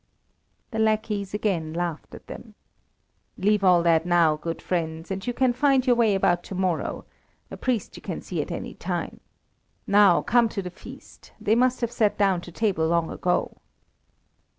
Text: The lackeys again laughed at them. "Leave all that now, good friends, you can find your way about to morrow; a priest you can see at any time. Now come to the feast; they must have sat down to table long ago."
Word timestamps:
The 0.71 0.79
lackeys 0.79 1.31
again 1.35 1.73
laughed 1.73 2.15
at 2.15 2.25
them. 2.25 2.55
"Leave 3.37 3.63
all 3.63 3.83
that 3.83 4.03
now, 4.03 4.35
good 4.35 4.59
friends, 4.59 5.11
you 5.27 5.31
can 5.31 5.53
find 5.53 5.85
your 5.85 5.95
way 5.95 6.15
about 6.15 6.41
to 6.45 6.55
morrow; 6.55 7.05
a 7.51 7.55
priest 7.57 7.95
you 7.97 8.01
can 8.01 8.19
see 8.19 8.41
at 8.41 8.49
any 8.49 8.73
time. 8.73 9.19
Now 9.85 10.23
come 10.23 10.49
to 10.49 10.63
the 10.63 10.71
feast; 10.71 11.33
they 11.39 11.53
must 11.53 11.81
have 11.81 11.91
sat 11.91 12.17
down 12.17 12.41
to 12.41 12.51
table 12.51 12.87
long 12.87 13.11
ago." 13.11 13.57